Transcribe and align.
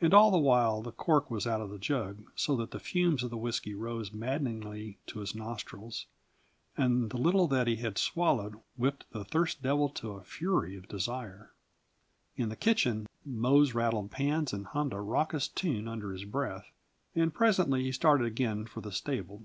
And 0.00 0.14
all 0.14 0.30
the 0.30 0.38
while 0.38 0.80
the 0.80 0.90
cork 0.92 1.30
was 1.30 1.46
out 1.46 1.60
of 1.60 1.68
that 1.68 1.82
jug, 1.82 2.24
so 2.34 2.56
that 2.56 2.70
the 2.70 2.80
fumes 2.80 3.22
of 3.22 3.28
the 3.28 3.36
whisky 3.36 3.74
rose 3.74 4.12
maddeningly 4.14 4.96
to 5.08 5.18
his 5.18 5.34
nostrils, 5.34 6.06
and 6.78 7.10
the 7.10 7.18
little 7.18 7.46
that 7.48 7.66
he 7.66 7.76
had 7.76 7.98
swallowed 7.98 8.58
whipped 8.78 9.04
the 9.10 9.26
thirst 9.26 9.60
devil 9.62 9.90
to 9.90 10.12
a 10.12 10.24
fury 10.24 10.74
of 10.74 10.88
desire. 10.88 11.50
In 12.34 12.48
the 12.48 12.56
kitchen, 12.56 13.06
Mose 13.26 13.74
rattled 13.74 14.10
pans 14.10 14.54
and 14.54 14.64
hummed 14.68 14.94
a 14.94 15.00
raucous 15.00 15.48
tune 15.48 15.86
under 15.86 16.12
his 16.14 16.24
breath, 16.24 16.72
and 17.14 17.34
presently 17.34 17.82
he 17.82 17.92
started 17.92 18.26
again 18.26 18.64
for 18.64 18.80
the 18.80 18.90
stable. 18.90 19.42